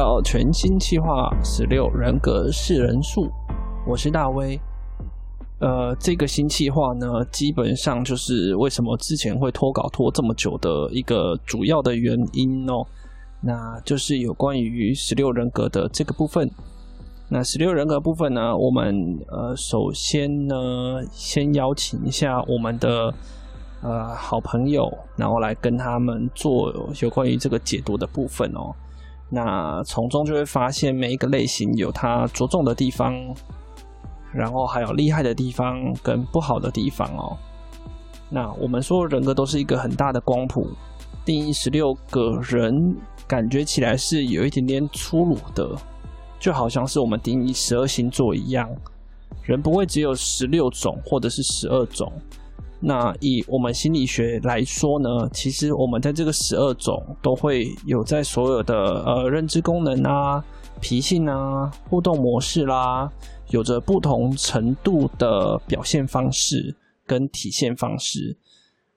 [0.00, 3.30] 到全新企划十六人格四人数，
[3.86, 4.58] 我是大威。
[5.58, 12.82] 呃，这个新企划呢，基本上就是为什么之前会拖稿拖这么久的一个主要的原因哦。
[13.42, 16.50] 那就是有关于十六人格的这个部分。
[17.28, 20.56] 那十六人格部分呢，我们呃首先呢，
[21.12, 23.12] 先邀请一下我们的
[23.82, 28.74] 呃好朋友，然后来跟他们做有关于这个解读的部分哦。
[29.32, 33.14] 那从中就会发现每一个类型有它着重的地方，
[34.32, 37.38] 然后还有厉害的地方跟不好的地方哦。
[38.28, 40.66] 那我们说人格都是一个很大的光谱，
[41.24, 42.96] 定义十六个人，
[43.28, 45.68] 感觉起来是有一点点粗鲁的，
[46.40, 48.68] 就好像是我们定义十二星座一样，
[49.42, 52.12] 人不会只有十六种或者是十二种。
[52.82, 60.42] 那以我们心理学来说呢，其实我们在这个十二种都会有在所有的呃认知功能啊、
[60.80, 63.10] 脾性啊、互动模式啦，
[63.50, 66.74] 有着不同程度的表现方式
[67.06, 68.38] 跟体现方式。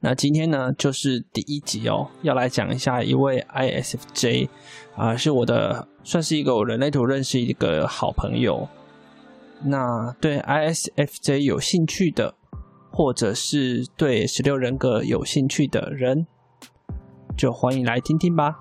[0.00, 4.48] 那今天呢，就是第一集哦，要来讲一下一位 ISFJ
[4.96, 8.68] 啊，是我的算是一个我人类图认识一个好朋友。
[9.62, 12.34] 那对 ISFJ 有兴趣的。
[12.90, 16.26] 或者是对十六人格有兴趣的人，
[17.36, 18.58] 就欢迎来听听吧。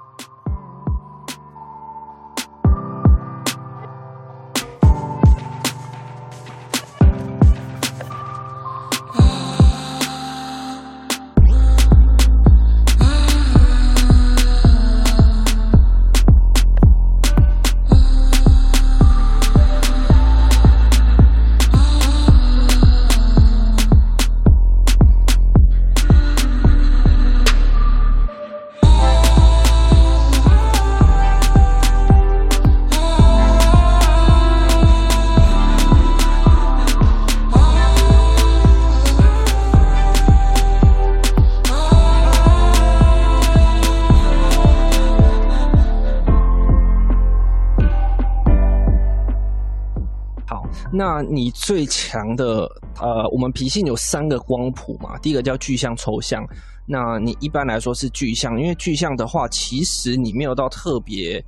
[50.98, 52.68] 那你最强的
[53.00, 56.44] 呃，我们脾性有三个光谱嘛，第一个叫具象抽象。
[56.88, 61.44] 那你一般来说是具象，因为具象的话，其实你没有到特别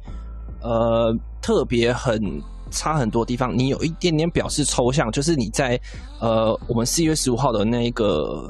[0.62, 1.12] 呃
[1.42, 2.22] 特别很
[2.70, 5.80] 差很多地方，你有一点点表示抽象，就是你在
[6.20, 8.48] 呃我们四月十五号的那个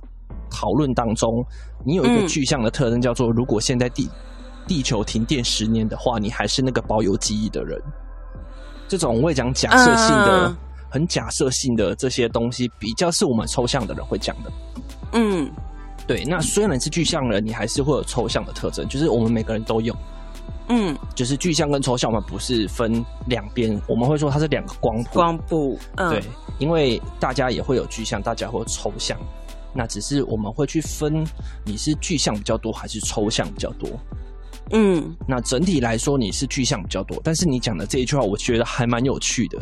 [0.52, 1.42] 讨论当中，
[1.86, 4.10] 你有一个具象的特征叫做，如果现在地
[4.68, 7.82] 地球停电十年的话，你还是那个保有记忆的人。
[8.90, 10.54] 这种我也讲假设性的。
[10.90, 14.52] 很假设性的这些东西，比较是我们抽象的人会讲的。
[15.14, 15.50] 嗯，
[16.08, 16.24] 对。
[16.26, 19.96] 那虽然是具象人，你还是会有抽象的特征，就是我们每个人都有。
[20.72, 25.10] 嗯，就是具象跟抽象，我们不是分两边，我们会说它是两个光谱。
[25.14, 26.24] 光谱，嗯，对，
[26.60, 29.18] 因为大家也会有具象，大家会有抽象，
[29.74, 31.26] 那只是我们会去分
[31.66, 33.90] 你是具象比较多还是抽象比较多。
[34.72, 39.58] 嗯，那整体来说你是具象比较多，但是你讲的这一句话，我觉得还蛮有趣的。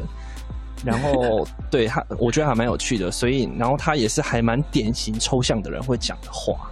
[0.85, 6.69] 然后对他，我觉得还蛮有趣的，所以然后他也是还蛮典型抽象的人会讲的话，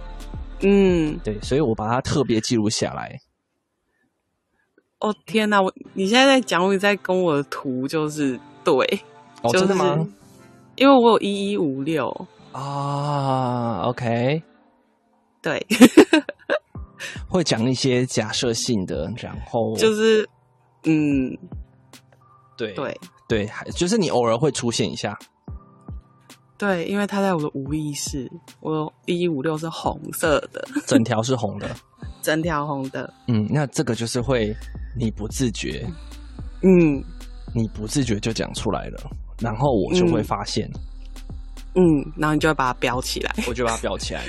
[0.60, 3.18] 嗯，对，所以我把它特别记录下来。
[5.00, 8.74] 哦天哪，我你现在在讲，我在跟我的图就是对，
[9.42, 10.06] 哦，真的吗？
[10.76, 12.08] 因为我有一一五六
[12.52, 14.42] 啊，OK，
[15.42, 15.66] 对，
[17.28, 20.28] 会讲一些假设性的，然后就是
[20.84, 21.36] 嗯，
[22.56, 22.98] 对对。
[23.28, 25.18] 对，就是你偶尔会出现一下。
[26.58, 28.30] 对，因为它在我的无意识，
[28.60, 31.68] 我一一五六是红色的，整条是红的，
[32.22, 33.12] 整条红的。
[33.26, 34.56] 嗯，那这个就是会
[34.98, 35.86] 你不自觉，
[36.62, 37.04] 嗯，
[37.54, 40.70] 你不自觉就讲出来了，然后我就会发现，
[41.74, 44.24] 嗯，嗯，然后你就会把它标起来，我就把它标起来。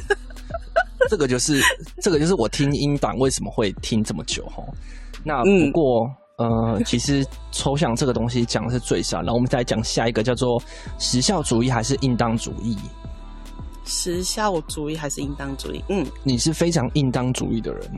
[1.08, 1.58] 这个就是，
[2.02, 4.68] 这个就是我听音档为什么会听这么久吼。
[5.24, 6.04] 那不过。
[6.04, 7.22] 嗯呃，其实
[7.52, 10.58] 抽象这个东西讲的是最少，然后我们再讲下一个叫做
[10.98, 12.78] 时效主义还是应当主义？
[13.84, 15.84] 时效主义还是应当主义？
[15.90, 17.90] 嗯，你是非常应当主义的人。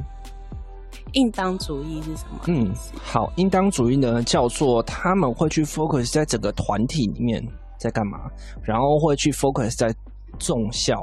[1.12, 2.40] 应当主义是什么？
[2.48, 7.40] 嗯，好，应当主义呢叫做他们会去 focus 在整个团体里面
[7.78, 8.18] 在干嘛，
[8.60, 9.94] 然后会去 focus 在
[10.40, 11.00] 众效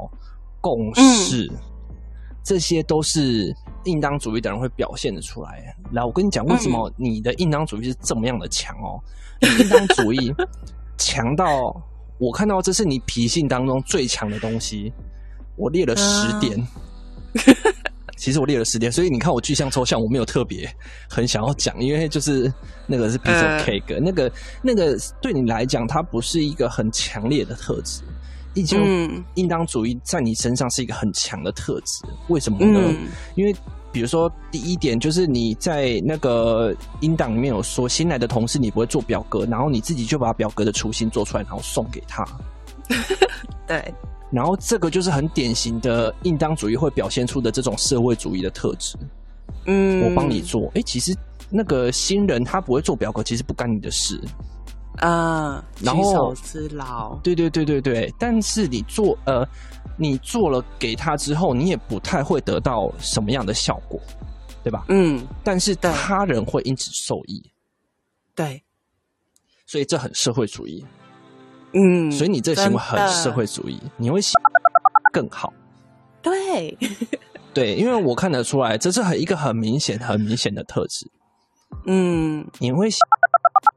[0.60, 1.46] 共识。
[1.46, 1.58] 嗯
[2.42, 3.54] 这些都是
[3.90, 5.76] 应当主义的人会表现的出来。
[5.92, 9.02] 来，我跟你讲，为什么你的应当主义是这么样的强哦？
[9.60, 10.34] 应当主义
[10.98, 11.76] 强到
[12.18, 14.92] 我看到这是你脾性当中最强的东西。
[15.56, 16.68] 我列了十点，
[18.16, 20.74] 其实我列了十点，所以你看我具象抽象，我没有特别
[21.10, 22.50] 很想要讲，因为就是
[22.88, 24.32] 那个是 piece of cake，、呃、那个
[24.62, 28.02] 那个对你来讲，它不是一个很强烈的特质。
[28.54, 28.78] 依旧，
[29.36, 32.06] 应当主义在你身上是一个很强的特质。
[32.30, 32.80] 为什么呢？
[32.82, 33.54] 嗯、因为
[33.92, 42.26] 比如说第一点就是你在那个音档里面有说，新来的同事你不会做表格，然后你自己就把表格的雏形做出来，然后送给他。
[43.68, 43.94] 对。
[44.32, 48.96] 然后这个就是很典型的应当主义会表现出的这种社会主义的特质。
[49.66, 50.68] 嗯，我帮你做。
[50.68, 51.18] 哎、欸，其实
[51.50, 54.22] 那个新人他不会做表格，其实不干你的事。
[55.00, 57.16] 啊，然后举手之劳。
[57.24, 58.14] 对对对对对。
[58.20, 59.48] 但是你做呃，
[59.98, 64.00] 你做了给他之后，你也不太会得到什么样的效果，
[64.64, 64.86] 对吧？
[64.90, 65.26] 嗯。
[65.44, 67.44] 但是他人会因此受益。
[68.36, 68.62] 对。
[69.66, 70.86] 所以这很社会主义。
[71.74, 74.20] 嗯，所以你这行为很社会主义，你会
[75.14, 75.54] 更好。
[76.22, 76.76] 对，
[77.54, 81.08] 对，因为我看得出来，这是很一个很明显、很明显的特质。
[81.86, 82.90] 嗯，你会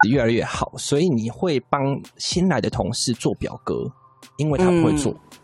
[0.08, 3.84] 越来越好，所以你会帮新来的同事做表格，
[4.36, 5.12] 因为他不会做。
[5.12, 5.38] 嗯、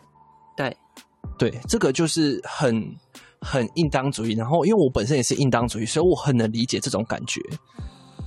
[0.56, 0.76] 对，
[1.38, 2.96] 对，这个就是很
[3.40, 4.34] 很应当主义。
[4.34, 7.40] 然后，因为我本身也是应当主义，所以我很能理解这种感觉。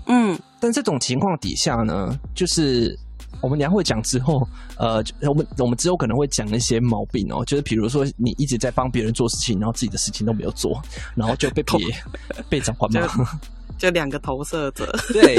[0.08, 2.98] 嗯，但这种情况底下呢，就是。
[3.42, 4.48] 我们等下会讲之后，
[4.78, 10.80] 呃，我们我们之后可能会讲一些毛病哦，就是比如说你一直在帮别人做事情，然后自己的事情都没有做，
[11.16, 11.80] 然后就被 别
[12.50, 13.08] 被长官骂，
[13.82, 15.36] 就两个投射者， 对，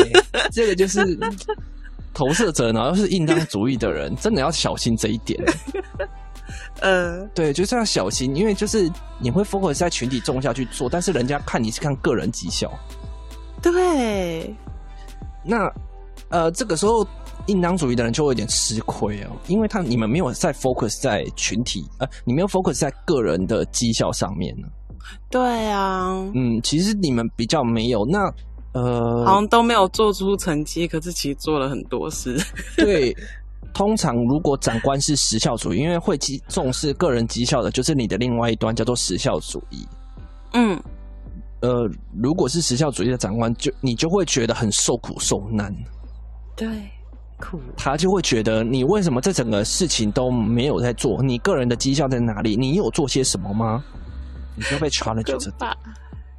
[0.51, 1.17] 这个就是
[2.13, 5.41] 投射者，然后是应当主义的人，真的要小心这一点。
[6.83, 8.91] 呃，对，就是要小心，因为就是
[9.21, 12.69] 你会 focus 在群体重下去做，但是人家看你是看个人绩效，
[13.63, 14.53] 对，
[15.45, 15.73] 那
[16.29, 17.07] 呃，这个时候。
[17.47, 24.69] 应当主义的人就会有点吃亏哦，因为他你们没有在 focus 在群体，呃，你没有 focus 在个人的绩效上面呢。
[25.31, 28.33] 对啊，嗯，其实你们比较没有，那
[28.73, 32.39] 呃，好像都没有做出成绩，可是其实做了很多事。
[32.77, 33.15] 对，
[33.75, 36.17] 通常如果长官是时效主义，因为会
[36.49, 39.87] 重视个人绩效的，就是你的另外一端叫做时效主义。
[40.55, 40.81] 嗯，
[41.61, 41.89] 呃，
[42.23, 45.75] 如果是时效主义的长官，就你就会觉得很受苦受难。
[46.57, 46.69] 对。
[47.41, 51.21] 苦他就会觉得你为什么这整个事情都没有在做？
[51.21, 52.55] 你个人的绩效在哪里？
[52.55, 53.83] 你有做些什么吗？
[54.55, 55.39] 你就被 challenge 这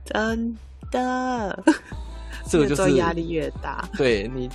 [0.05, 0.57] 真
[0.91, 1.63] 的，
[2.49, 3.87] 这个就是压力越大。
[3.97, 4.49] 对你，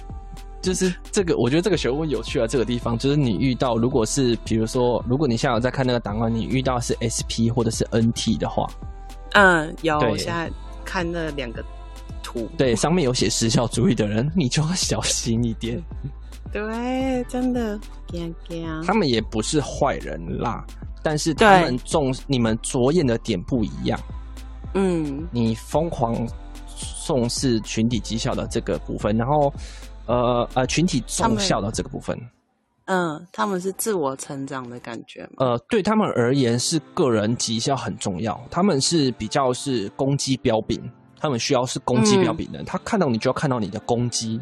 [0.61, 2.47] 就是这个，我觉得这个学问有趣啊。
[2.47, 8.69] 这个地方就是你遇到，如果是比如说，如果你现在有在看那个档案，你遇到是 SP 或者是 NT 的话，
[9.33, 9.99] 嗯，有。
[9.99, 10.51] 我现在
[10.85, 11.65] 看那两个
[12.23, 15.83] 图，对，上面有写时效主义的人，你就要小心一点。
[16.53, 17.79] 对，真的，
[18.87, 20.65] 他们也不是坏人啦，
[21.09, 23.99] 但是他们重你们着眼的点不一样。
[24.75, 26.15] 嗯，你疯狂
[27.07, 29.51] 重视群体绩效的这个部分，然后
[30.05, 32.15] 呃呃，群体重效的这个部分，
[32.85, 35.27] 嗯，他们是自我成长的感觉。
[35.39, 40.79] 呃，对他们而言是个人绩效很重要，他们是比较是攻击标炳，
[41.19, 44.39] 他们需要是攻击标炳的，嗯、他看到你就要看到你的攻击。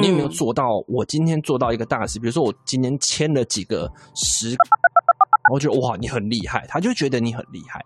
[0.00, 0.64] 你有没有做到？
[0.88, 4.56] 我今天做到一个大事，比如说我今天签了几个十，
[5.52, 7.84] 我觉得哇，你很厉害，他就觉得你很厉害。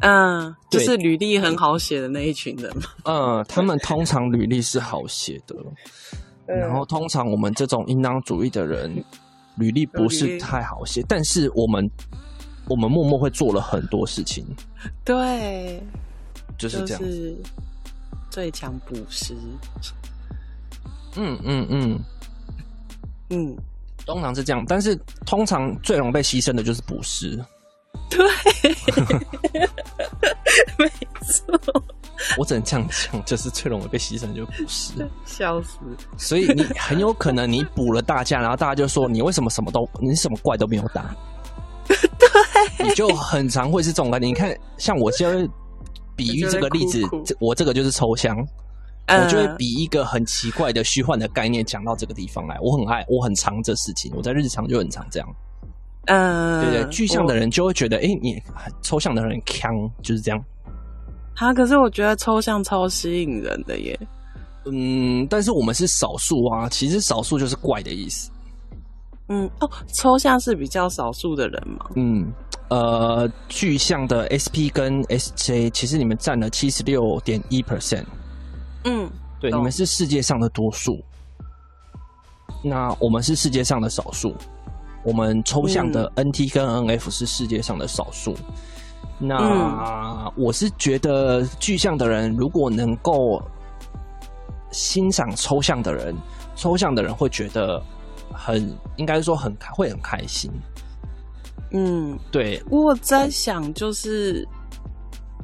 [0.00, 2.70] 嗯，就是履历很好写的那一群人。
[3.04, 5.56] 嗯，他们通常履历是好写的，
[6.46, 9.02] 然后通常我们这种应当主义的人，
[9.56, 11.90] 履历不是太好写，但是我们
[12.68, 14.44] 我们默默会做了很多事情。
[15.02, 15.82] 对，
[16.58, 17.34] 就是这样，是
[18.30, 19.34] 最强捕食。
[21.16, 22.00] 嗯嗯嗯
[23.30, 23.56] 嗯，
[24.06, 24.96] 通常是这样，但是
[25.26, 27.38] 通常最容易被牺牲的就是捕食。
[28.08, 28.24] 对，
[30.78, 30.88] 没
[31.22, 31.82] 错。
[32.38, 34.92] 我只能这样讲，就是最容易被牺牲的就是捕食。
[35.24, 35.78] 笑死！
[36.16, 41.14] 所以你很有可能你捕了大家，然后大家就说你为什么什么都你什么怪都没有打？
[41.88, 44.26] 对，你就很常会是这种感觉。
[44.26, 45.48] 你看，像我现在
[46.14, 48.36] 比喻这个例子，哭哭我这个就是抽象。
[49.08, 52.58] 我就会比一个很奇怪的虚幻的概念讲到这个地方来。
[52.60, 55.28] 我很爱，我很常这事情，我在日常就很常这样。
[56.06, 60.44] 嗯，对对，具象的人就会觉得，哎、欸，你很抽象的人很锵，就是这样。
[61.34, 63.98] 啊，可是我觉得抽象超吸引人的耶。
[64.64, 68.30] 嗯，但是我们是少数啊，其实少数就是怪的意思。
[69.28, 71.86] 嗯，哦，抽象是比较少数的人嘛。
[71.94, 72.32] 嗯，
[72.70, 78.04] 呃，具象的 SP 跟 SJ，其实你们占了七十六点一 percent。
[78.86, 80.98] 嗯，对，你们是世界上的多数，
[82.64, 84.34] 那我们是世界上的少数。
[85.04, 88.34] 我们抽象的 NT 跟 NF 是世界上的少数。
[89.18, 93.40] 那我是觉得具象的人如果能够
[94.72, 96.14] 欣赏抽象的人，
[96.56, 97.80] 抽象的人会觉得
[98.32, 100.50] 很应该说很会很开心。
[101.70, 102.62] 嗯，对。
[102.68, 104.46] 我在想，就是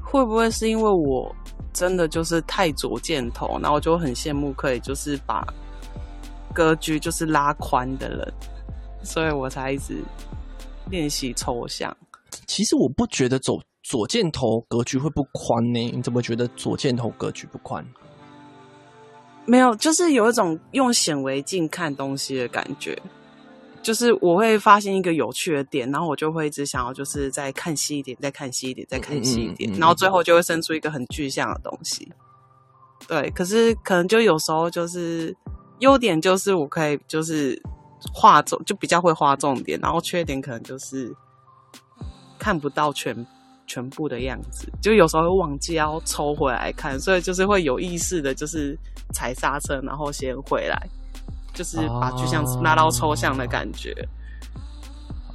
[0.02, 1.34] 会不会是因为我
[1.72, 5.46] 真的就是太左箭头，然后我就很羡慕可以就是把
[6.52, 8.32] 格局就是拉宽的人，
[9.02, 10.02] 所以我才一直
[10.90, 11.96] 练习抽象。
[12.46, 15.90] 其实我不觉得走左箭头格局会不宽呢？
[15.94, 17.84] 你怎么觉得左箭头格局不宽？
[19.44, 22.96] 没有，就是有一种用显微镜看东西的感觉。
[23.82, 32.10] 就是我会发现一个有趣的点，然后我就会一直想要，就是再看细一点，再看细一点，再看细一点，然后最后就会生出一个很具象的东西。
[33.08, 35.36] 对，可是可能就有时候就是
[35.80, 37.60] 优点就是我可以就是
[38.14, 41.14] 画重，就比较会画重点，然后缺点可能就是。
[42.38, 43.14] 看不到全
[43.68, 48.76] 全部的样子，就有时候会忘记要抽回来看，所以就是会有意识的，就是
[49.14, 50.76] 踩刹车，然后先回来，
[51.52, 53.94] 就是把具象拉到抽象的感觉。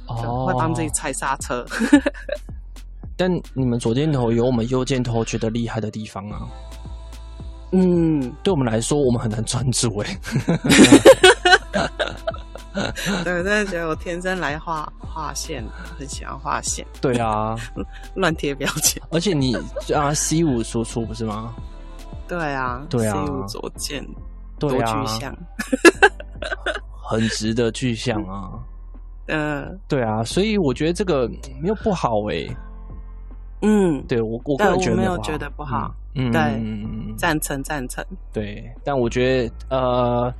[0.06, 1.66] 哦，会帮自己踩刹车。
[3.16, 6.48] 但你们左箭头有我们右箭头觉得厉害的地方啊。
[7.72, 10.18] 嗯，对我们来说，我们很难专注哎。
[13.24, 15.64] 对，我真的觉得我天生来画画线，
[15.98, 16.86] 很喜欢画线。
[17.00, 17.56] 对啊，
[18.14, 19.02] 乱贴标签。
[19.10, 19.54] 而且你
[19.94, 21.54] 啊，C 五输出不是吗？
[22.28, 24.06] 对啊，对啊，C 五左键，
[24.58, 25.36] 多具象，
[27.08, 28.52] 很值得具象啊。
[29.26, 31.28] 嗯，对啊，所以我觉得这个
[31.60, 32.56] 没有不好哎、欸。
[33.62, 35.94] 嗯，对我我个人觉得没有觉得不好。
[36.14, 38.04] 嗯，对，赞成赞成。
[38.32, 40.34] 对，但我觉得呃。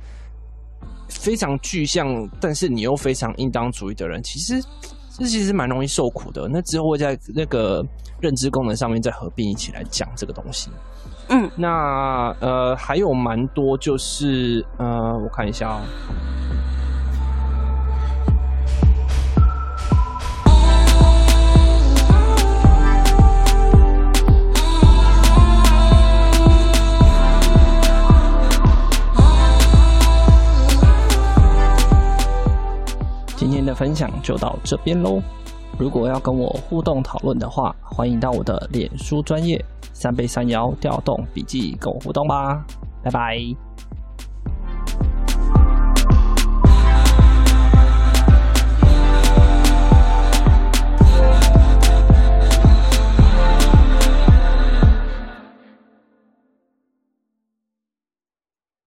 [1.11, 4.63] 非常具象，但是你又非常应当主义的人，其实
[5.19, 6.47] 这其实蛮容易受苦的。
[6.47, 7.85] 那之后会在那个
[8.21, 10.71] 认知功能上面再合并一起来讲这个东西。
[11.27, 15.81] 嗯，那呃还有蛮多，就是呃我看一下哦。
[33.39, 35.21] 今天的分享就到这边喽。
[35.77, 42.61] 如果要跟我互动讨论的话，欢迎到我的脸书专业三杯三爻调动笔记跟我互动吧。
[43.01, 43.68] 拜拜。